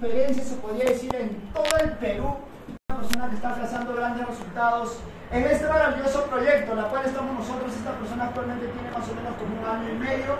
[0.00, 2.36] Conferencia se podría decir en todo el Perú,
[2.88, 4.98] una persona que está alcanzando grandes resultados
[5.32, 7.74] en este maravilloso proyecto, la cual estamos nosotros.
[7.74, 10.38] Esta persona actualmente tiene más o menos como un año y medio,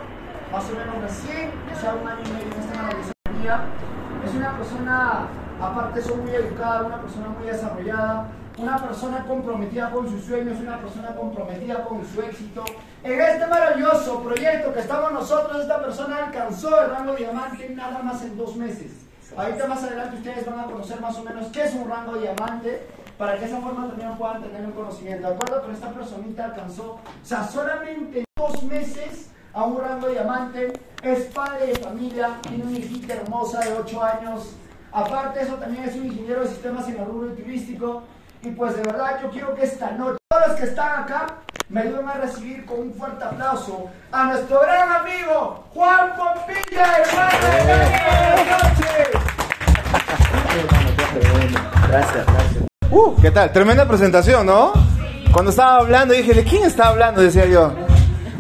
[0.53, 3.65] más o menos recién, o sea, un año y medio en esta maravillosa vida.
[4.25, 5.27] Es una persona,
[5.61, 8.29] aparte, son muy educada, una persona muy desarrollada
[8.59, 12.65] una persona comprometida con sus sueños, una persona comprometida con su éxito.
[13.05, 18.21] En este maravilloso proyecto que estamos nosotros, esta persona alcanzó el rango diamante nada más
[18.23, 19.08] en dos meses.
[19.37, 22.87] Ahorita más adelante ustedes van a conocer más o menos qué es un rango diamante
[23.17, 25.29] para que de esa forma también puedan tener un conocimiento.
[25.29, 25.61] ¿De acuerdo?
[25.63, 30.73] Pero esta personita alcanzó, o solamente dos meses a un rango diamante,
[31.03, 34.55] es padre de familia, tiene una hijita hermosa de 8 años.
[34.93, 38.05] Aparte eso, también es un ingeniero de sistemas en el rubro turístico.
[38.43, 41.27] Y pues de verdad yo quiero que esta noche, todos los que están acá,
[41.69, 47.39] me ayuden a recibir con un fuerte aplauso a nuestro gran amigo Juan Pompilla, hermano.
[51.89, 52.65] Gracias, gracias.
[52.91, 53.53] Uh, ¿qué tal?
[53.53, 54.73] Tremenda presentación, ¿no?
[55.33, 57.21] Cuando estaba hablando dije, ¿de quién está hablando?
[57.21, 57.73] Decía yo.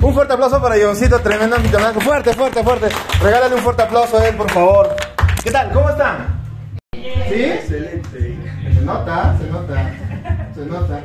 [0.00, 2.00] Un fuerte aplauso para Joncito, tremendo anfitrión.
[2.00, 2.88] Fuerte, fuerte, fuerte.
[3.20, 4.94] Regálale un fuerte aplauso a él, por favor.
[5.42, 5.72] ¿Qué tal?
[5.72, 6.40] ¿Cómo están?
[6.92, 7.87] ¿Sí?
[8.88, 9.92] Se nota, se nota,
[10.54, 11.00] se nota.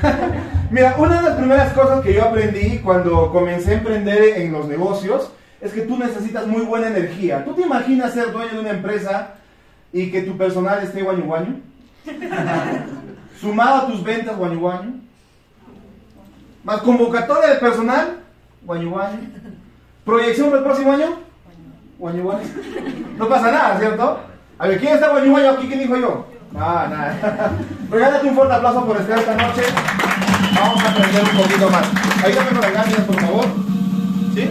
[0.70, 4.66] Mira, una de las primeras cosas que yo aprendí cuando comencé a emprender en los
[4.66, 7.44] negocios es que tú necesitas muy buena energía.
[7.44, 9.34] ¿Tú te imaginas ser dueño de una empresa
[9.92, 11.60] y que tu personal esté guaño guaño?
[13.38, 14.94] Sumado a tus ventas guaño guaño.
[16.64, 18.20] Más convocatoria de personal
[18.62, 19.18] guaño guaño.
[20.06, 21.18] Proyección para el próximo año
[21.98, 22.48] guaño guaño.
[23.18, 24.20] No pasa nada, ¿cierto?
[24.58, 25.66] A ver, ¿quién está guaño guaño aquí?
[25.66, 26.33] ¿Quién dijo yo?
[26.54, 27.50] Nada.
[27.90, 29.62] Regálate un fuerte aplauso por estar esta noche.
[30.54, 31.86] Vamos a aprender un poquito más.
[32.24, 33.44] Ayúdame con las láminas, por favor.
[34.34, 34.50] ¿Sí?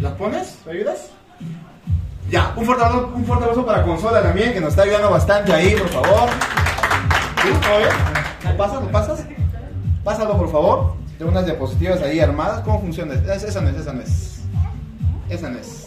[0.00, 0.58] ¿Las pones?
[0.66, 1.10] ¿Me ayudas?
[2.30, 5.52] Ya, un fuerte, aplauso, un fuerte aplauso para Consola también, que nos está ayudando bastante
[5.52, 6.28] ahí, por favor.
[7.62, 7.90] ¿Todo bien?
[8.44, 8.80] ¿No pasas?
[8.82, 9.24] ¿No pasas?
[10.04, 10.94] Pásalo, por favor.
[11.16, 12.60] Tengo unas diapositivas ahí armadas.
[12.62, 13.14] ¿Cómo funciona?
[13.14, 14.42] Esa no es, esa no es.
[15.28, 15.86] Esa no es.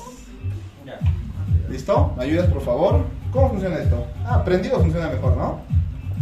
[1.70, 2.14] ¿Listo?
[2.18, 3.06] ¿Me ayudas, por favor?
[3.32, 4.06] ¿Cómo funciona esto?
[4.26, 5.62] Ah, prendido funciona mejor, ¿no?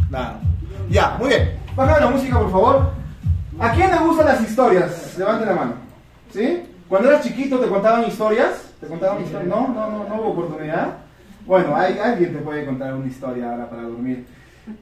[0.10, 0.40] Nada.
[0.90, 1.60] Ya, muy bien.
[1.76, 2.92] Bájame la música, por favor.
[3.60, 5.18] ¿A quién le gustan las historias?
[5.18, 5.74] Levante la mano.
[6.32, 6.64] ¿Sí?
[6.88, 8.74] Cuando eras chiquito te contaban historias.
[8.80, 9.48] ¿Te contaban historias?
[9.48, 10.98] No, no, no, no hubo oportunidad.
[11.46, 14.28] Bueno, hay, alguien te puede contar una historia ahora para dormir.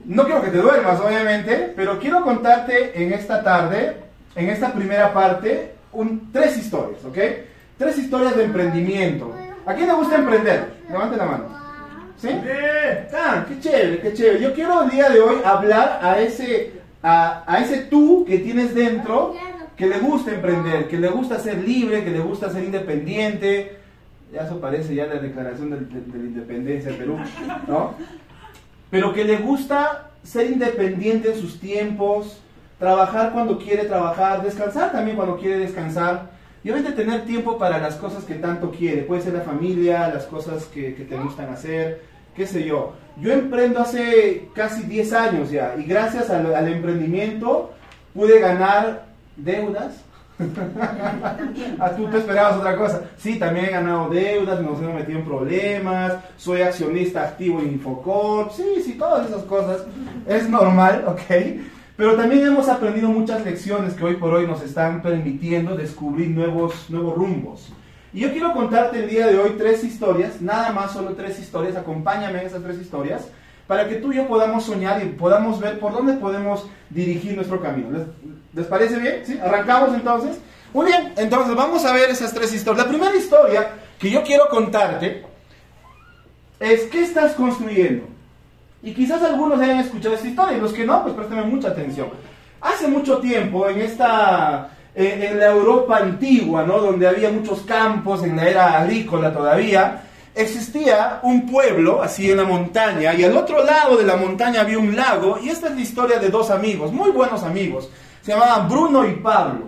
[0.04, 3.96] No quiero que te duermas, obviamente, pero quiero contarte en esta tarde,
[4.36, 7.18] en esta primera parte, un, tres historias, ¿ok?
[7.78, 9.34] Tres historias de emprendimiento.
[9.64, 10.74] ¿A quién le gusta emprender?
[10.90, 11.57] Levante la mano.
[12.20, 12.28] ¿Sí?
[13.14, 14.40] Ah, qué chévere, qué chévere.
[14.40, 18.74] Yo quiero el día de hoy hablar a ese, a, a ese tú que tienes
[18.74, 19.34] dentro,
[19.76, 23.76] que le gusta emprender, que le gusta ser libre, que le gusta ser independiente.
[24.32, 27.18] Ya eso parece ya la declaración de, de, de la independencia de Perú,
[27.68, 27.94] ¿no?
[28.90, 32.40] Pero que le gusta ser independiente en sus tiempos,
[32.78, 36.30] trabajar cuando quiere trabajar, descansar también cuando quiere descansar.
[36.68, 39.00] Y obviamente tener tiempo para las cosas que tanto quiere.
[39.00, 42.02] Puede ser la familia, las cosas que, te gustan hacer,
[42.36, 42.92] qué sé yo.
[43.18, 47.72] Yo emprendo hace casi 10 años ya y gracias al, al emprendimiento
[48.12, 49.94] pude ganar deudas.
[51.80, 53.00] ah, tú te esperabas otra cosa.
[53.16, 58.52] Sí, también he ganado deudas, nos hemos metido en problemas, soy accionista activo en Infocorp,
[58.52, 59.86] sí, sí, todas esas cosas.
[60.26, 61.62] Es normal, ¿ok?
[61.98, 66.88] Pero también hemos aprendido muchas lecciones que hoy por hoy nos están permitiendo descubrir nuevos,
[66.90, 67.72] nuevos rumbos.
[68.12, 71.74] Y yo quiero contarte el día de hoy tres historias, nada más, solo tres historias,
[71.74, 73.26] acompáñame en esas tres historias,
[73.66, 77.60] para que tú y yo podamos soñar y podamos ver por dónde podemos dirigir nuestro
[77.60, 77.88] camino.
[78.54, 79.22] ¿Les, parece bien?
[79.26, 79.36] ¿Sí?
[79.36, 80.38] ¿Arrancamos entonces?
[80.72, 82.86] Muy bien, entonces vamos a ver esas tres historias.
[82.86, 85.24] La primera historia que yo quiero contarte
[86.60, 88.06] es qué estás construyendo.
[88.82, 92.08] Y quizás algunos hayan escuchado esta historia y los que no, pues préstame mucha atención.
[92.60, 96.78] Hace mucho tiempo, en esta, en, en la Europa antigua, ¿no?
[96.78, 100.02] donde había muchos campos, en la era agrícola todavía,
[100.34, 104.78] existía un pueblo así en la montaña y al otro lado de la montaña había
[104.78, 107.90] un lago y esta es la historia de dos amigos, muy buenos amigos.
[108.22, 109.66] Se llamaban Bruno y Pablo.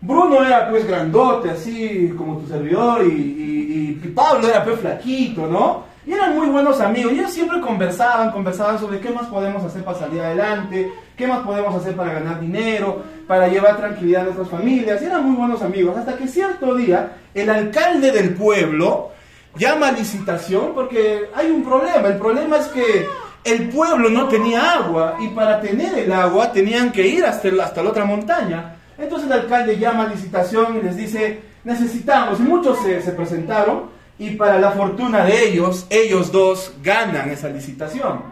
[0.00, 5.46] Bruno era pues grandote, así como tu servidor, y, y, y Pablo era pues flaquito,
[5.46, 5.84] ¿no?
[6.06, 7.12] Y eran muy buenos amigos.
[7.12, 11.40] Y ellos siempre conversaban, conversaban sobre qué más podemos hacer para salir adelante, qué más
[11.40, 15.02] podemos hacer para ganar dinero, para llevar tranquilidad a nuestras familias.
[15.02, 15.96] Y eran muy buenos amigos.
[15.96, 19.10] Hasta que cierto día, el alcalde del pueblo
[19.56, 22.06] llama a licitación porque hay un problema.
[22.06, 23.06] El problema es que
[23.42, 27.82] el pueblo no tenía agua y para tener el agua tenían que ir hasta, hasta
[27.82, 28.76] la otra montaña.
[28.96, 33.95] Entonces el alcalde llama a licitación y les dice, necesitamos, y muchos se, se presentaron,
[34.18, 38.22] y para la fortuna de ellos, ellos dos ganan esa licitación.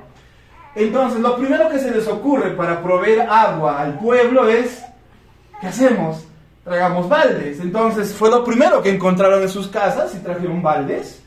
[0.75, 4.83] Entonces, lo primero que se les ocurre para proveer agua al pueblo es,
[5.61, 6.27] ¿qué hacemos?
[6.65, 7.61] Tragamos baldes.
[7.61, 11.21] Entonces, fue lo primero que encontraron en sus casas y trajeron baldes.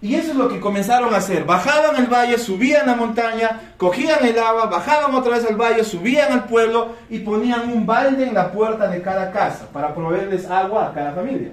[0.00, 1.44] Y eso es lo que comenzaron a hacer.
[1.44, 6.32] Bajaban el valle, subían la montaña, cogían el agua, bajaban otra vez al valle, subían
[6.32, 10.86] al pueblo y ponían un balde en la puerta de cada casa para proveerles agua
[10.86, 11.50] a cada familia.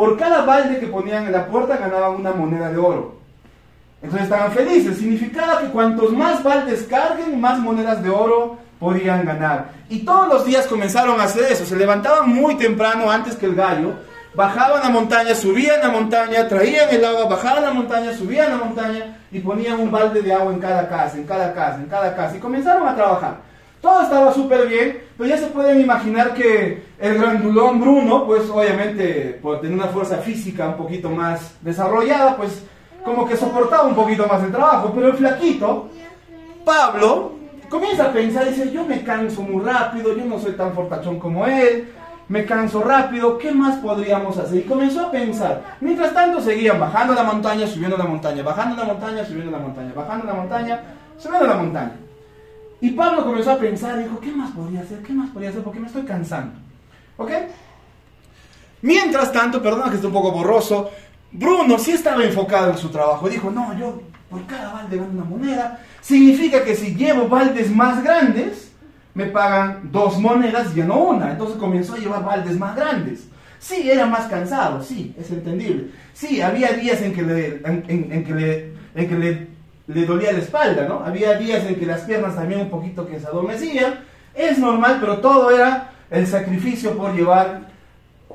[0.00, 3.16] Por cada balde que ponían en la puerta ganaban una moneda de oro.
[4.00, 4.96] Entonces estaban felices.
[4.96, 9.72] Significaba que cuantos más baldes carguen, más monedas de oro podían ganar.
[9.90, 11.66] Y todos los días comenzaron a hacer eso.
[11.66, 13.92] Se levantaban muy temprano antes que el gallo
[14.34, 19.18] bajaban la montaña, subían la montaña, traían el agua, bajaban la montaña, subían la montaña
[19.30, 22.36] y ponían un balde de agua en cada casa, en cada casa, en cada casa
[22.38, 23.49] y comenzaron a trabajar.
[23.80, 29.38] Todo estaba súper bien, pero ya se pueden imaginar que el grandulón Bruno, pues obviamente
[29.40, 32.62] por tener una fuerza física un poquito más desarrollada, pues
[33.04, 35.88] como que soportaba un poquito más el trabajo, pero el flaquito,
[36.64, 37.32] Pablo,
[37.70, 41.46] comienza a pensar dice, yo me canso muy rápido, yo no soy tan fortachón como
[41.46, 41.88] él,
[42.28, 44.58] me canso rápido, ¿qué más podríamos hacer?
[44.58, 45.76] Y comenzó a pensar.
[45.80, 49.92] Mientras tanto seguían bajando la montaña, subiendo la montaña, bajando la montaña, subiendo la montaña,
[49.96, 50.80] bajando la montaña,
[51.16, 52.09] subiendo la montaña.
[52.80, 55.02] Y Pablo comenzó a pensar y dijo, ¿qué más podría hacer?
[55.02, 55.62] ¿Qué más podría hacer?
[55.62, 56.58] Porque me estoy cansando.
[57.16, 57.30] ¿Ok?
[58.82, 60.90] Mientras tanto, perdona que esté un poco borroso,
[61.32, 63.28] Bruno sí estaba enfocado en su trabajo.
[63.28, 65.80] Dijo, no, yo por cada balde gano una moneda.
[66.00, 68.72] Significa que si llevo baldes más grandes,
[69.12, 71.32] me pagan dos monedas y ya no una.
[71.32, 73.26] Entonces comenzó a llevar baldes más grandes.
[73.58, 75.90] Sí, era más cansado, sí, es entendible.
[76.14, 77.82] Sí, había días en que le, en,
[78.24, 79.48] que le, en que le,
[79.94, 81.02] le, dolía la espalda, ¿no?
[81.04, 84.00] Había días en que las piernas también un poquito que se adormecían.
[84.34, 87.62] Es normal, pero todo era el sacrificio por llevar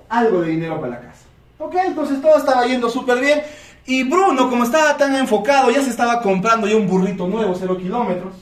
[0.09, 1.25] algo de dinero para la casa.
[1.57, 3.41] Ok, entonces todo estaba yendo súper bien.
[3.85, 7.77] Y Bruno, como estaba tan enfocado, ya se estaba comprando ya un burrito nuevo, cero
[7.77, 8.33] kilómetros,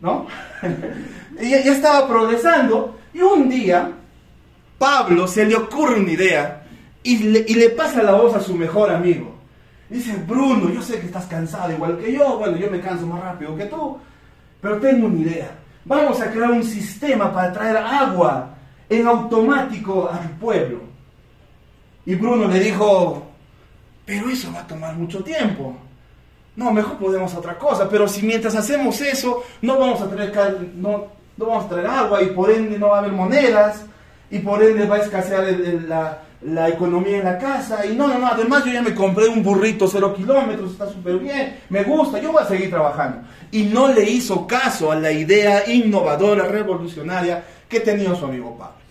[0.00, 0.26] ¿no?
[1.40, 2.98] y ya, estaba progresando.
[3.12, 3.92] Y un día,
[4.78, 6.62] Pablo se le ocurre una idea
[7.02, 9.33] y le, pasa la voz a su mejor amigo.
[9.88, 13.22] Dice, Bruno, yo sé que estás cansado igual que yo, bueno, yo me canso más
[13.22, 13.98] rápido que tú,
[14.60, 15.50] pero tengo una idea.
[15.84, 18.54] Vamos a crear un sistema para traer agua
[18.88, 20.80] en automático al pueblo.
[22.06, 23.26] Y Bruno le dijo,
[24.04, 25.76] pero eso va a tomar mucho tiempo.
[26.56, 30.32] No, mejor podemos otra cosa, pero si mientras hacemos eso no vamos a tener,
[30.76, 33.84] no, no vamos a traer agua y por ende no va a haber monedas
[34.30, 35.44] y por ende va a escasear
[35.86, 37.84] la, la, economía en la casa.
[37.86, 41.18] Y no, no, no, además yo ya me compré un burrito cero kilómetros, está súper
[41.18, 43.26] bien, me gusta, yo voy a seguir trabajando.
[43.50, 48.84] Y no le hizo caso a la idea innovadora, revolucionaria que tenía su amigo Pablo.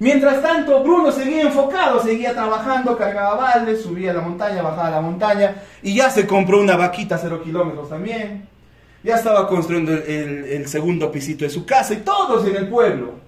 [0.00, 5.56] Mientras tanto, Bruno seguía enfocado, seguía trabajando, cargaba baldes, subía la montaña, bajaba la montaña
[5.82, 8.48] y ya se compró una vaquita cero kilómetros también.
[9.02, 13.27] Ya estaba construyendo el, segundo pisito de su casa y todos en el pueblo.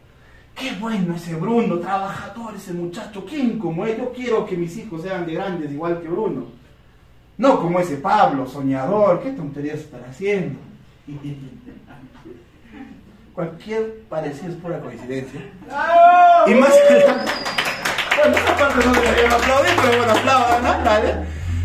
[0.61, 3.97] Qué bueno ese Bruno, trabajador, ese muchacho, ¿quién como él?
[3.97, 6.45] Yo quiero que mis hijos sean de grandes igual que Bruno.
[7.39, 10.59] No como ese Pablo, soñador, ¿qué tonterías estar haciendo?
[13.35, 15.41] Cualquier parecido es pura coincidencia.
[16.47, 17.05] Y más que
[18.17, 20.85] Bueno, esta parte no debería aplaudir, pero bueno, aplaudan, ¿no?
[20.85, 21.15] Dale.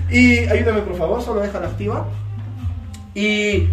[0.09, 2.07] Y ayúdame, por favor, solo déjala activa.
[3.13, 3.67] Y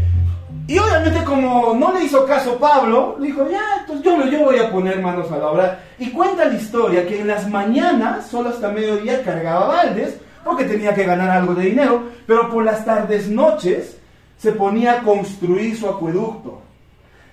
[0.68, 4.70] y obviamente como no le hizo caso Pablo, dijo, ya, entonces yo, yo voy a
[4.70, 5.84] poner manos a la obra.
[5.98, 10.94] Y cuenta la historia que en las mañanas, solo hasta mediodía, cargaba baldes, porque tenía
[10.94, 13.96] que ganar algo de dinero, pero por las tardes, noches,
[14.38, 16.62] se ponía a construir su acueducto.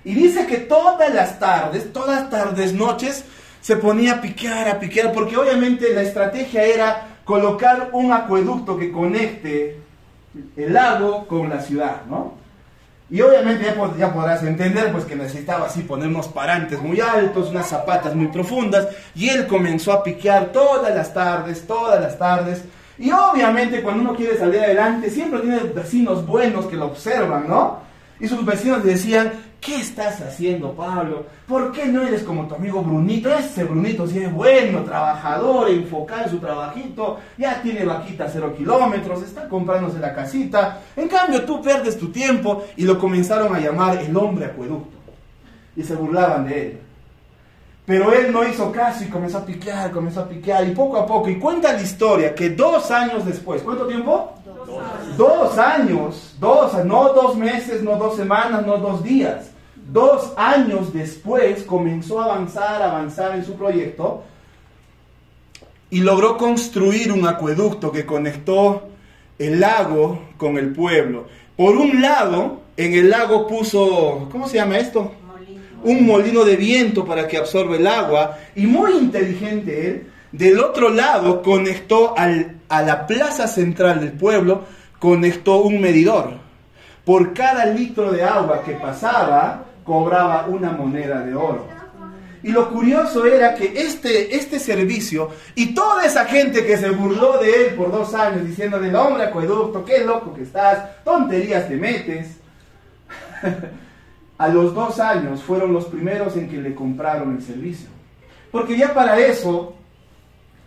[0.04, 3.24] Y dice que todas las tardes, todas tardes, noches,
[3.60, 8.90] se ponía a piquear, a piquear, porque obviamente la estrategia era colocar un acueducto que
[8.90, 9.78] conecte
[10.56, 12.39] el lago con la ciudad, ¿no?
[13.10, 17.68] Y obviamente ya, podrás entender pues que necesitaba así poner unos parantes muy altos, unas
[17.68, 18.86] zapatas muy profundas,
[19.16, 22.62] y él comenzó a piquear todas las tardes, todas las tardes.
[22.98, 27.80] Y obviamente cuando uno quiere salir adelante, siempre tiene vecinos buenos que lo observan, ¿no?
[28.20, 31.26] Y sus vecinos le decían, ¿qué estás haciendo, Pablo?
[31.46, 33.32] ¿Por qué no eres como tu amigo Brunito?
[33.32, 39.22] Ese Brunito sí es bueno, trabajador, enfocado en su trabajito, ya tiene vaquita cero kilómetros,
[39.22, 40.80] está comprándose la casita.
[40.96, 44.96] En cambio, tú pierdes tu tiempo y lo comenzaron a llamar el hombre acueducto.
[45.76, 46.80] Y se burlaban de él.
[47.86, 51.06] Pero él no hizo caso y comenzó a piquear, comenzó a piquear, y poco a
[51.06, 54.34] poco, y cuenta la historia que dos años después, ¿cuánto tiempo?
[55.16, 56.36] Dos años.
[56.38, 59.49] Dos años, no dos meses, no dos semanas, no dos días.
[59.92, 64.24] Dos años después comenzó a avanzar, avanzar en su proyecto.
[65.92, 68.90] y logró construir un acueducto que conectó
[69.40, 71.26] el lago con el pueblo.
[71.56, 75.10] Por un lado, en el lago puso, ¿cómo se llama esto?
[75.82, 78.38] Un molino de viento para que absorba el agua.
[78.54, 84.62] Y muy inteligente él, del otro lado conectó a la plaza central del pueblo,
[85.00, 86.34] conectó un medidor.
[87.04, 91.66] Por cada litro de agua que pasaba, cobraba una moneda de oro.
[92.44, 97.38] Y lo curioso era que este, este servicio y toda esa gente que se burló
[97.38, 101.74] de él por dos años diciendo del hombre acueducto, qué loco que estás, tonterías te
[101.74, 102.36] metes,
[104.38, 107.88] a los dos años fueron los primeros en que le compraron el servicio.
[108.52, 109.74] Porque ya para eso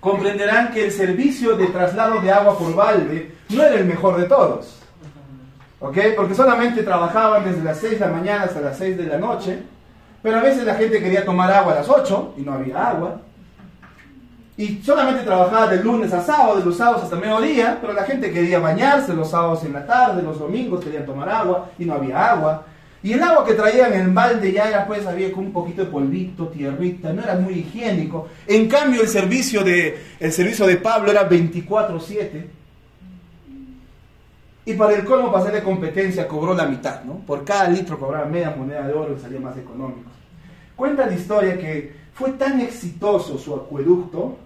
[0.02, 4.26] comprenderán que el servicio de traslado de agua por balde no era el mejor de
[4.26, 4.83] todos.
[5.84, 5.98] ¿Ok?
[6.16, 9.64] Porque solamente trabajaban desde las 6 de la mañana hasta las 6 de la noche
[10.24, 13.22] pero a veces la gente quería tomar agua a las 8 y no había agua.
[14.56, 18.32] Y solamente trabajaba de lunes a sábado, de los sábados hasta mediodía, pero la gente
[18.32, 22.32] quería bañarse los sábados en la tarde, los domingos querían tomar agua y no había
[22.32, 22.66] agua.
[23.02, 25.92] Y el agua que traían en balde ya era pues había con un poquito de
[25.92, 28.30] polvito, tierrita, no era muy higiénico.
[28.48, 32.63] En cambio el servicio de, el servicio de Pablo era 24/7.
[34.66, 37.16] Y para el colmo, para hacerle competencia, cobró la mitad, ¿no?
[37.16, 40.10] Por cada litro cobraba media moneda de oro y salía más económico.
[40.76, 44.38] Cuenta la historia que fue tan exitoso su acueducto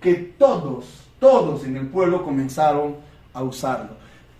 [0.00, 2.96] que todos, todos en el pueblo comenzaron
[3.34, 3.90] a usarlo.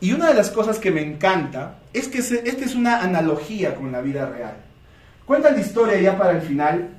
[0.00, 3.90] Y una de las cosas que me encanta es que esta es una analogía con
[3.90, 4.56] la vida real.
[5.24, 6.90] Cuenta la historia ya para el final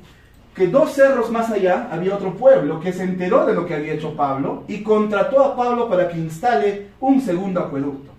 [0.53, 3.93] que dos cerros más allá había otro pueblo que se enteró de lo que había
[3.93, 8.16] hecho Pablo y contrató a Pablo para que instale un segundo acueducto.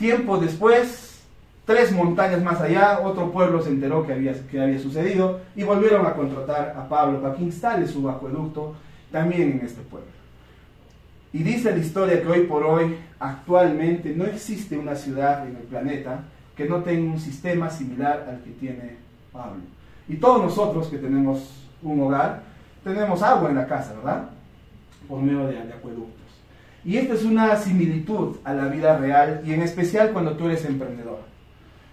[0.00, 1.10] Tiempo después,
[1.70, 6.04] Tres montañas más allá, otro pueblo se enteró que había, que había sucedido y volvieron
[6.04, 8.74] a contratar a Pablo para que instale su acueducto
[9.12, 10.08] también en este pueblo.
[11.32, 15.62] Y dice la historia que hoy por hoy, actualmente, no existe una ciudad en el
[15.62, 16.24] planeta
[16.56, 18.96] que no tenga un sistema similar al que tiene
[19.30, 19.60] Pablo.
[20.08, 22.42] Y todos nosotros que tenemos un hogar,
[22.82, 24.28] tenemos agua en la casa, ¿verdad?
[25.06, 26.29] Por medio de, de acueductos.
[26.84, 30.64] Y esta es una similitud a la vida real y en especial cuando tú eres
[30.64, 31.18] emprendedor.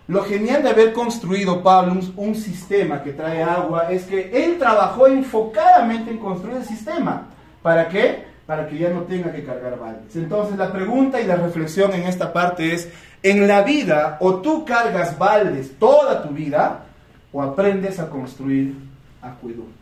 [0.08, 5.08] Lo genial de haber construido Pablo un, sistema que trae agua es que él trabajó
[5.08, 7.28] enfocadamente en construir el sistema.
[7.62, 8.24] ¿Para qué?
[8.46, 10.16] Para que ya no tenga que cargar baldes.
[10.16, 12.90] Entonces la pregunta y la reflexión en esta parte es,
[13.22, 16.86] en la vida o tú cargas baldes toda tu vida
[17.34, 18.76] o aprendes a construir
[19.22, 19.76] acueductos.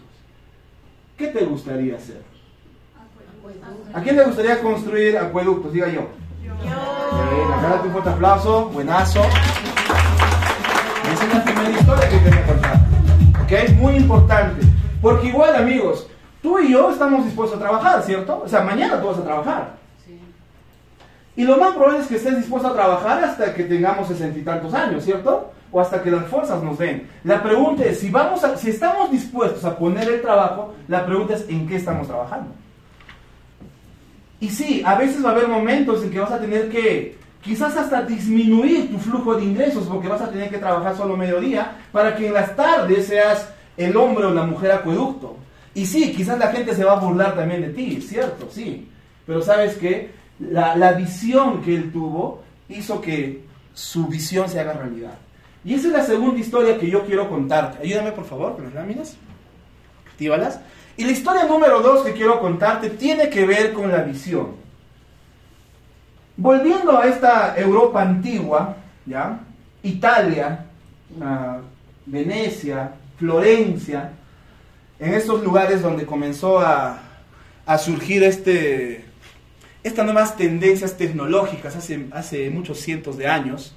[1.16, 2.35] ¿Qué te gustaría hacer?
[3.96, 5.72] ¿A quién le gustaría construir acueductos?
[5.72, 6.02] Diga yo.
[6.44, 6.52] Yo.
[7.86, 9.22] un fuerte aplauso, buenazo.
[11.14, 12.76] Esa es la primera historia que tengo que contar.
[13.44, 13.70] ¿Ok?
[13.78, 14.66] Muy importante.
[15.02, 16.08] Porque igual, amigos,
[16.42, 18.42] tú y yo estamos dispuestos a trabajar, ¿cierto?
[18.44, 19.76] O sea, mañana tú vas a trabajar.
[20.06, 20.20] Sí.
[21.38, 24.42] Y lo más probable es que estés dispuesto a trabajar hasta que tengamos sesenta y
[24.42, 25.54] tantos años, ¿cierto?
[25.72, 27.10] O hasta que las fuerzas nos den.
[27.24, 31.36] La pregunta es, si, vamos a, si estamos dispuestos a poner el trabajo, la pregunta
[31.36, 32.50] es, ¿en qué estamos trabajando?
[34.40, 37.78] Y sí, a veces va a haber momentos en que vas a tener que quizás
[37.78, 42.16] hasta disminuir tu flujo de ingresos porque vas a tener que trabajar solo mediodía para
[42.16, 45.38] que en las tardes seas el hombre o la mujer acueducto.
[45.74, 48.90] Y sí, quizás la gente se va a burlar también de ti, cierto, sí.
[49.26, 54.74] Pero sabes que la, la visión que él tuvo hizo que su visión se haga
[54.74, 55.18] realidad.
[55.64, 57.84] Y esa es la segunda historia que yo quiero contarte.
[57.84, 59.18] Ayúdame por favor con las láminas.
[60.08, 60.60] Actívalas.
[60.98, 64.56] Y la historia número dos que quiero contarte tiene que ver con la visión.
[66.38, 69.40] Volviendo a esta Europa antigua, ¿ya?
[69.84, 70.66] Italia,
[72.06, 74.12] Venecia, Florencia,
[75.00, 77.02] en estos lugares donde comenzó a,
[77.78, 79.06] surgir este,
[79.84, 83.76] estas nuevas tendencias tecnológicas hace muchos cientos de años,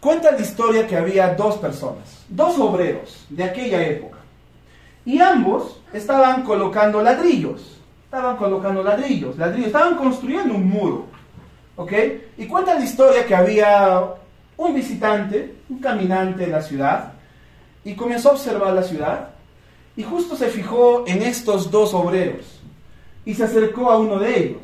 [0.00, 4.15] cuenta la historia que había dos personas, dos obreros de aquella época,
[5.06, 11.06] y ambos estaban colocando ladrillos, estaban colocando ladrillos, ladrillos, estaban construyendo un muro.
[11.76, 11.92] ¿Ok?
[12.36, 14.14] Y cuenta la historia que había
[14.56, 17.12] un visitante, un caminante en la ciudad,
[17.84, 19.28] y comenzó a observar la ciudad,
[19.96, 22.60] y justo se fijó en estos dos obreros,
[23.24, 24.62] y se acercó a uno de ellos,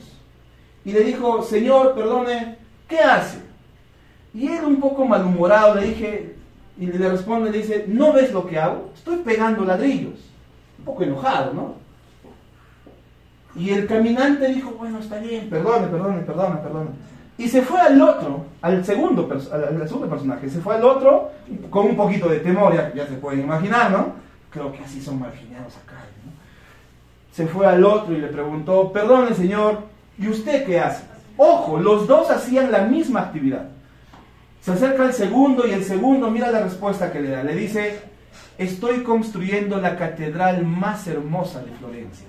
[0.84, 2.56] y le dijo, Señor, perdone,
[2.88, 3.38] ¿qué hace?
[4.34, 6.36] Y él un poco malhumorado le dije,
[6.78, 8.90] y le responde, le dice, ¿no ves lo que hago?
[8.94, 10.31] Estoy pegando ladrillos.
[10.82, 11.74] Un poco enojado, ¿no?
[13.54, 16.90] Y el caminante dijo, bueno, está bien, perdone, perdone, perdone, perdone.
[17.38, 21.30] Y se fue al otro, al segundo, al segundo personaje, se fue al otro
[21.70, 24.14] con un poquito de temor, ya, se pueden imaginar, ¿no?
[24.50, 25.96] Creo que así son marginados acá.
[27.30, 29.80] se fue al otro y le preguntó, perdone señor,
[30.18, 31.04] ¿y usted qué hace?
[31.36, 33.68] Ojo, los dos hacían la misma actividad.
[34.60, 37.42] Se acerca el segundo y el segundo mira la respuesta que le da.
[37.42, 38.00] Le dice,
[38.64, 42.26] estoy construyendo la catedral más hermosa de Florencia.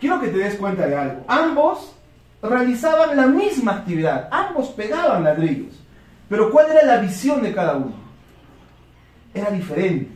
[0.00, 1.24] Quiero que te des cuenta de algo.
[1.26, 1.94] Ambos
[2.42, 5.74] realizaban la misma actividad, ambos pegaban ladrillos.
[6.28, 7.94] Pero ¿cuál era la visión de cada uno?
[9.34, 10.10] Era diferente.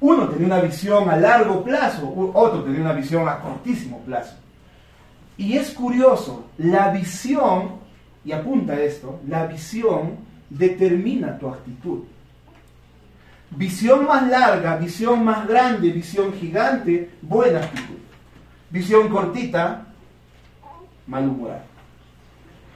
[0.00, 4.36] Uno tenía una visión a largo plazo, otro tenía una visión a cortísimo plazo.
[5.36, 7.76] Y es curioso, la visión,
[8.24, 12.04] y apunta esto, la visión determina tu actitud.
[13.50, 17.96] Visión más larga, visión más grande, visión gigante, buena actitud.
[18.70, 19.86] Visión cortita,
[21.06, 21.64] malhumorada.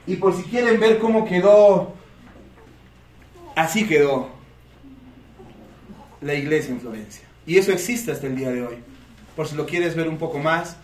[0.07, 1.93] Y por si quieren ver cómo quedó,
[3.55, 4.29] así quedó
[6.21, 7.23] la iglesia en Florencia.
[7.45, 8.75] Y eso existe hasta el día de hoy.
[9.35, 10.77] Por si lo quieres ver un poco más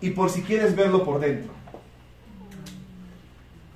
[0.00, 1.52] y por si quieres verlo por dentro.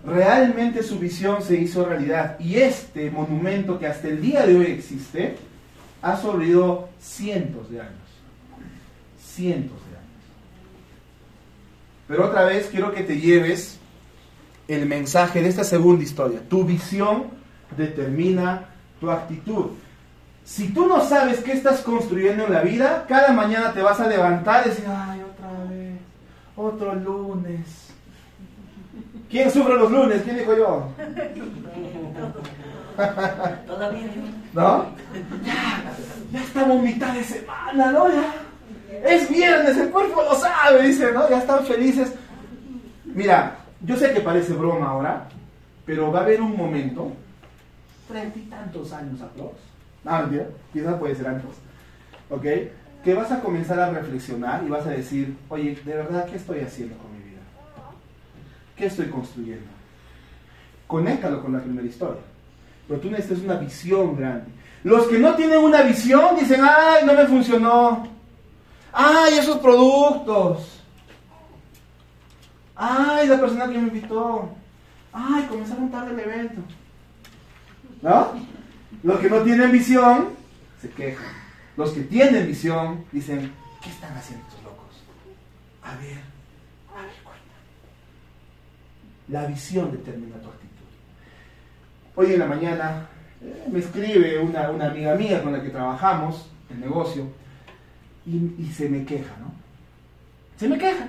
[0.04, 4.66] Realmente su visión se hizo realidad y este monumento que hasta el día de hoy
[4.66, 5.36] existe
[6.00, 7.92] ha sobrevivido cientos de años.
[9.20, 10.02] Cientos de años.
[12.08, 13.78] Pero otra vez quiero que te lleves
[14.66, 16.40] el mensaje de esta segunda historia.
[16.48, 17.28] Tu visión
[17.76, 19.66] determina tu actitud.
[20.44, 24.08] Si tú no sabes qué estás construyendo en la vida, cada mañana te vas a
[24.08, 26.00] levantar y decir, ay, otra vez,
[26.56, 27.91] otro lunes.
[29.32, 30.20] ¿Quién sufre los lunes?
[30.22, 30.88] ¿Quién dijo yo?
[33.66, 34.02] Todavía
[34.52, 34.86] ¿No?
[35.42, 35.82] Ya,
[36.30, 38.08] ya estamos mitad de semana, ¿no?
[38.10, 38.30] Ya.
[39.06, 41.30] Es viernes, el cuerpo lo sabe, dice, ¿no?
[41.30, 42.12] Ya están felices.
[43.06, 45.26] Mira, yo sé que parece broma ahora,
[45.86, 47.10] pero va a haber un momento,
[48.08, 49.48] treinta y tantos años atrás,
[50.04, 51.48] Ah, mentira, quizás puede ser antes.
[52.28, 52.44] ¿Ok?
[53.02, 56.60] Que vas a comenzar a reflexionar y vas a decir, oye, de verdad, ¿qué estoy
[56.60, 57.11] haciendo con?
[58.82, 59.70] ¿Qué estoy construyendo?
[60.88, 62.20] Conéctalo con la primera historia.
[62.88, 64.50] Pero tú necesitas una visión grande.
[64.82, 68.08] Los que no tienen una visión dicen, ay, no me funcionó.
[68.92, 70.80] Ay, esos productos.
[72.74, 74.52] Ay, la persona que me invitó.
[75.12, 76.62] Ay, comenzaron tarde el evento.
[78.02, 78.32] ¿No?
[79.04, 80.30] Los que no tienen visión
[80.80, 81.32] se quejan.
[81.76, 85.04] Los que tienen visión dicen, ¿qué están haciendo estos locos?
[85.84, 86.18] A ver,
[86.92, 87.42] a ver, cuenta.
[89.32, 90.84] La visión determina tu actitud.
[92.16, 93.08] Hoy en la mañana
[93.40, 97.26] eh, me escribe una, una, amiga mía con la que trabajamos, el negocio,
[98.26, 99.50] y, se me queja, ¿no?
[100.58, 101.08] Se me queja.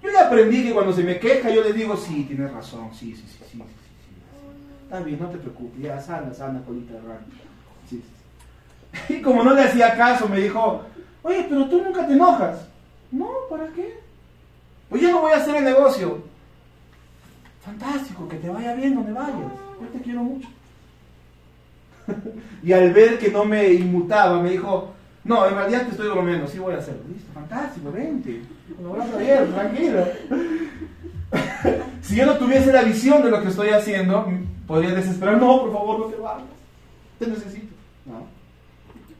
[0.00, 3.16] Yo ya aprendí que cuando se me queja yo le digo, sí, tienes razón, sí,
[3.16, 3.58] sí, sí, sí.
[3.58, 3.62] sí.
[4.84, 7.00] Está bien, no te preocupes, ya sana, sana, colita de.
[7.88, 9.14] Sí, sí.
[9.14, 10.82] Y como no le hacía caso, me dijo,
[11.24, 12.68] oye, pero tú nunca te enojas.
[13.10, 13.98] No, ¿para qué?
[14.88, 16.29] Pues no voy a hacer el negocio.
[17.64, 19.52] Fantástico, que te vaya bien donde vayas.
[19.80, 20.48] Yo te quiero mucho.
[22.62, 24.94] y al ver que no me inmutaba, me dijo,
[25.24, 27.02] no, en realidad te estoy bromeando, sí voy a hacerlo.
[27.12, 28.42] Listo, fantástico, vente.
[28.76, 30.06] Con los brazos tranquilo.
[32.02, 34.26] si yo no tuviese la visión de lo que estoy haciendo,
[34.66, 36.48] podría desesperar, no, por favor, no te vayas.
[37.18, 37.74] Te necesito.
[38.06, 38.26] No.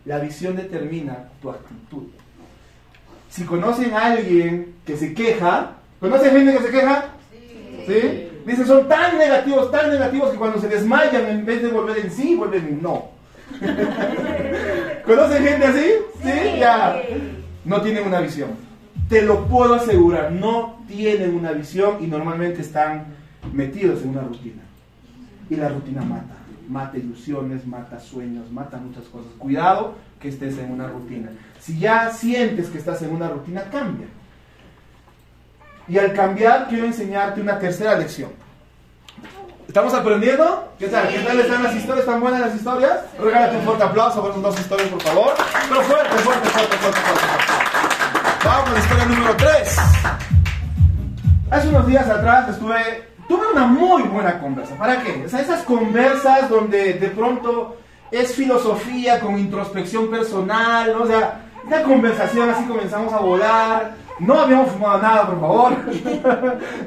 [0.07, 2.05] La visión determina tu actitud.
[3.29, 7.05] Si conocen a alguien que se queja, ¿conocen gente que se queja?
[7.31, 7.85] Sí.
[7.87, 8.30] ¿Sí?
[8.47, 12.11] Dicen, son tan negativos, tan negativos que cuando se desmayan, en vez de volver en
[12.11, 13.09] sí, vuelven en no.
[15.05, 15.87] ¿Conocen gente así?
[16.23, 16.59] ¿Sí?
[16.59, 17.03] Ya.
[17.65, 18.51] No tienen una visión.
[19.09, 23.07] Te lo puedo asegurar, no tienen una visión y normalmente están
[23.53, 24.63] metidos en una rutina.
[25.49, 26.37] Y la rutina mata.
[26.69, 29.33] Mata ilusiones, mata sueños, mata muchas cosas.
[29.39, 31.31] Cuidado que estés en una rutina.
[31.59, 34.07] Si ya sientes que estás en una rutina, cambia.
[35.91, 38.31] Y al cambiar, quiero enseñarte una tercera lección.
[39.67, 40.73] ¿Estamos aprendiendo?
[40.79, 41.09] ¿Qué tal?
[41.09, 42.07] ¿Qué tal están las historias?
[42.07, 43.01] ¿Están buenas las historias?
[43.21, 45.35] Regálate un fuerte aplauso por esas dos historias, por favor.
[45.69, 47.27] Pero fuerte, fuerte, fuerte, fuerte, fuerte.
[48.45, 49.77] Vamos historia número 3.
[51.51, 54.77] Hace unos días atrás estuve, tuve una muy buena conversa.
[54.77, 55.25] ¿Para qué?
[55.27, 57.79] O sea, esas conversas donde de pronto
[58.13, 61.03] es filosofía con introspección personal, ¿no?
[61.03, 64.10] o sea, una conversación así comenzamos a volar.
[64.21, 65.73] No habíamos fumado nada, por favor.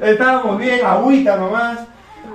[0.02, 1.80] Estábamos bien, agüita nomás.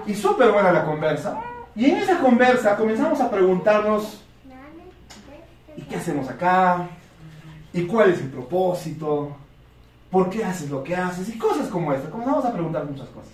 [0.05, 1.39] Y súper buena la conversa.
[1.75, 4.21] Y en esa conversa comenzamos a preguntarnos,
[5.77, 6.87] ¿y qué hacemos acá?
[7.71, 9.35] ¿Y cuál es el propósito?
[10.11, 11.29] ¿Por qué haces lo que haces?
[11.29, 12.09] Y cosas como esta.
[12.09, 13.31] Comenzamos a preguntar muchas cosas.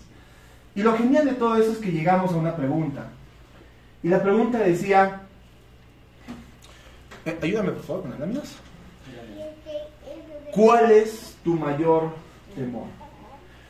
[0.76, 3.08] Y lo genial de todo eso es que llegamos a una pregunta.
[4.04, 5.22] Y la pregunta decía,
[7.26, 8.56] Eh, ayúdame por favor con las láminas.
[10.52, 12.10] ¿Cuál es tu mayor
[12.56, 12.88] temor?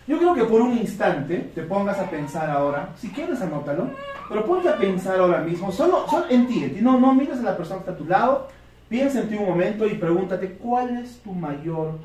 [0.07, 3.89] Yo creo que por un instante te pongas a pensar ahora, si quieres anótalo,
[4.29, 6.77] pero ponte a pensar ahora mismo, solo, solo en ti.
[6.81, 8.47] No, no mires a la persona que está a tu lado,
[8.87, 11.99] piensa en ti un momento y pregúntate, ¿cuál es tu mayor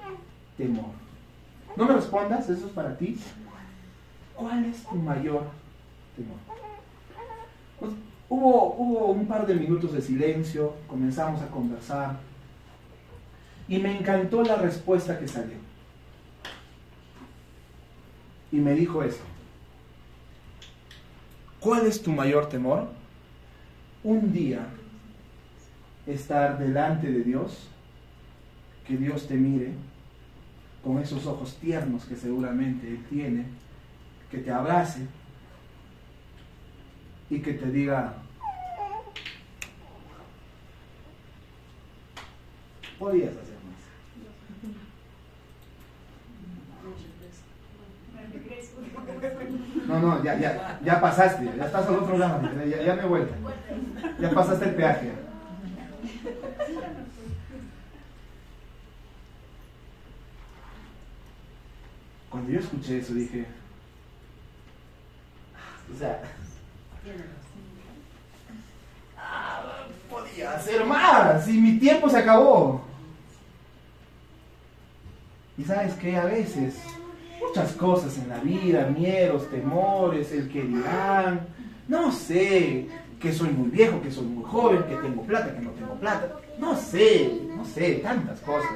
[0.56, 0.90] temor?
[1.76, 3.18] No me respondas, eso es para ti.
[4.34, 5.44] ¿Cuál es tu mayor
[6.16, 6.38] temor?
[7.78, 7.92] Pues,
[8.28, 12.16] hubo, hubo un par de minutos de silencio, comenzamos a conversar
[13.70, 15.56] y me encantó la respuesta que salió.
[18.50, 19.22] Y me dijo eso.
[21.60, 22.90] ¿Cuál es tu mayor temor?
[24.02, 24.66] Un día
[26.04, 27.68] estar delante de Dios,
[28.88, 29.70] que Dios te mire
[30.82, 33.44] con esos ojos tiernos que seguramente Él tiene,
[34.32, 35.06] que te abrace
[37.28, 38.14] y que te diga,
[42.98, 43.49] podías hacer
[49.90, 53.34] No, no, ya, ya, ya pasaste, ya estás al otro lado, ya, me he vuelto.
[54.20, 55.10] Ya pasaste el peaje.
[62.30, 63.44] Cuando yo escuché eso dije,
[65.92, 66.22] o sea,
[69.18, 72.84] ah, podía hacer más y mi tiempo se acabó.
[75.58, 76.78] Y sabes que a veces
[77.50, 81.40] muchas cosas en la vida, miedos, temores, el que dirán,
[81.88, 82.86] no sé,
[83.18, 86.36] que soy muy viejo, que soy muy joven, que tengo plata, que no tengo plata,
[86.60, 88.70] no sé, no sé, tantas cosas,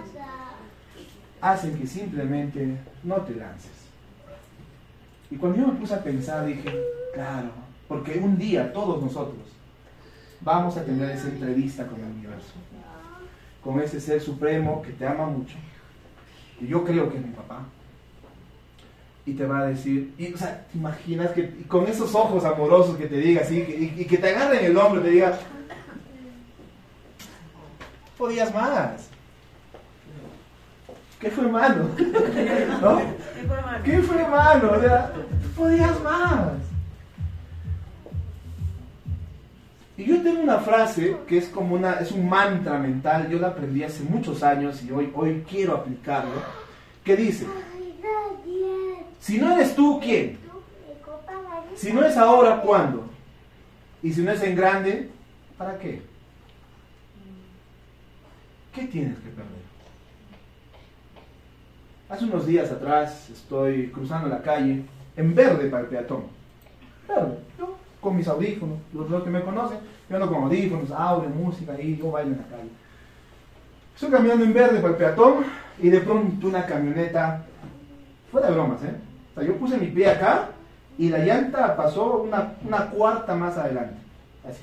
[1.40, 3.70] hacen que simplemente no te lances.
[5.30, 6.76] Y cuando yo me puse a pensar dije,
[7.14, 7.50] claro,
[7.86, 9.44] porque un día todos nosotros
[10.40, 12.54] vamos a tener esa entrevista con el universo,
[13.62, 15.56] con ese ser supremo que te ama mucho,
[16.60, 17.64] y yo creo que es mi papá,
[19.26, 23.06] y te va a decir, o sea, te imaginas que con esos ojos amorosos que
[23.06, 23.58] te diga así,
[23.96, 25.38] y, que te agarre en el hombro y te diga,
[28.18, 29.08] podías más.
[31.18, 31.88] ¿Qué fue malo?
[32.82, 33.00] ¿No?
[33.82, 34.76] ¿Qué fue malo?
[34.76, 35.10] O sea,
[35.56, 36.52] podías más.
[39.96, 43.48] Y yo tengo una frase que es como una, es un mantra mental, yo la
[43.48, 46.42] aprendí hace muchos años y hoy, hoy quiero aplicarlo,
[47.04, 47.46] que dice,
[49.24, 50.38] si no eres tú, ¿quién?
[51.74, 53.06] Si no es ahora, ¿cuándo?
[54.02, 55.08] Y si no es en grande,
[55.56, 56.02] ¿para qué?
[58.74, 59.64] ¿Qué tienes que perder?
[62.10, 64.84] Hace unos días atrás estoy cruzando la calle
[65.16, 66.24] en verde para el peatón.
[67.08, 69.78] Verde, yo con mis audífonos, los, que me conocen,
[70.10, 72.70] yo ando con audífonos, audio, música, y yo bailo en la calle.
[73.94, 75.46] Estoy caminando en verde para el peatón
[75.80, 77.46] y de pronto una camioneta,
[78.30, 79.13] fuera de bromas, ¿eh?
[79.34, 80.50] O sea, yo puse mi pie acá
[80.96, 83.96] y la llanta pasó una, una cuarta más adelante.
[84.48, 84.60] Así.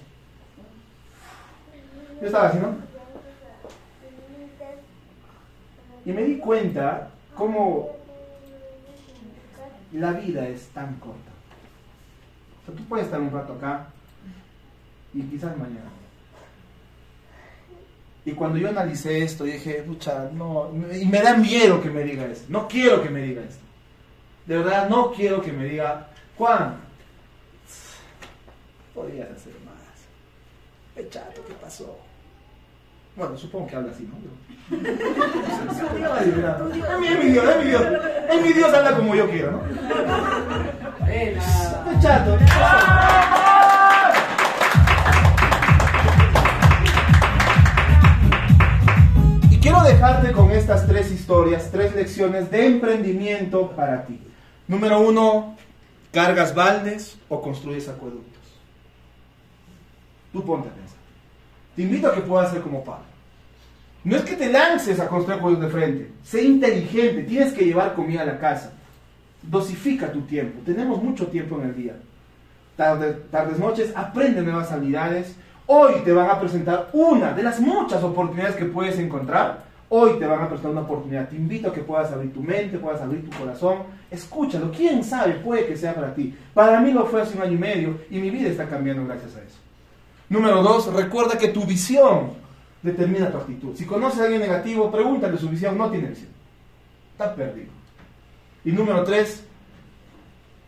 [2.21, 2.75] Yo estaba así, ¿no?
[6.05, 7.89] Y me di cuenta cómo
[9.91, 11.31] la vida es tan corta.
[12.61, 13.87] O sea, tú puedes estar un rato acá
[15.13, 15.89] y quizás mañana.
[18.23, 22.25] Y cuando yo analicé esto, dije, pucha, no, y me da miedo que me diga
[22.25, 22.45] esto.
[22.49, 23.70] No quiero que me diga esto.
[24.45, 26.75] De verdad, no quiero que me diga, Juan,
[28.93, 29.75] podrías hacer más.
[30.95, 31.97] Pechato, ¿qué pasó?
[33.15, 34.15] Bueno, supongo que habla así, ¿no?
[34.71, 34.79] Es
[37.23, 37.83] mi Dios, es mi Dios.
[38.29, 39.61] Es mi Dios, habla como yo quiero, ¿no?
[41.05, 42.37] Pechato.
[49.51, 54.19] Y quiero dejarte con estas tres historias, tres lecciones de emprendimiento para ti.
[54.67, 55.55] Número uno,
[56.11, 58.41] cargas baldes o construyes acueductos.
[60.31, 60.97] Tú ponte a pensar.
[61.75, 63.05] Te invito a que puedas ser como Pablo.
[64.03, 66.11] No es que te lances a construir acueductos de frente.
[66.23, 67.23] Sé inteligente.
[67.23, 68.73] Tienes que llevar comida a la casa.
[69.41, 70.61] Dosifica tu tiempo.
[70.65, 71.95] Tenemos mucho tiempo en el día.
[72.75, 75.35] tardes, noches, aprende nuevas habilidades.
[75.67, 80.25] Hoy te van a presentar una de las muchas oportunidades que puedes encontrar Hoy te
[80.25, 81.27] van a prestar una oportunidad.
[81.27, 83.79] Te invito a que puedas abrir tu mente, puedas abrir tu corazón.
[84.09, 84.71] Escúchalo.
[84.71, 85.33] ¿Quién sabe?
[85.33, 86.33] Puede que sea para ti.
[86.53, 89.35] Para mí lo fue hace un año y medio y mi vida está cambiando gracias
[89.35, 89.57] a eso.
[90.29, 92.29] Número dos, recuerda que tu visión
[92.81, 93.75] determina tu actitud.
[93.75, 95.77] Si conoces a alguien negativo, pregúntale su visión.
[95.77, 96.29] No tiene visión.
[97.11, 97.71] Está perdido.
[98.63, 99.43] Y número tres,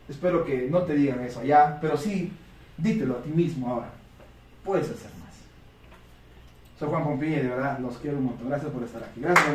[0.06, 2.30] espero que no te digan eso allá, pero sí,
[2.76, 3.90] dítelo a ti mismo ahora.
[4.62, 5.13] Puedes hacer más.
[6.78, 8.48] Soy Juan Pompilla y de verdad los quiero un montón.
[8.48, 9.20] Gracias por estar aquí.
[9.20, 9.46] Gracias.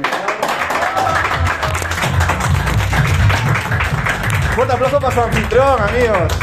[4.55, 6.39] Fuerte aplauso para su anfitrión, amigos.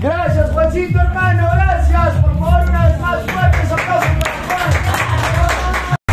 [0.00, 1.61] Gracias, Juancito, hermano.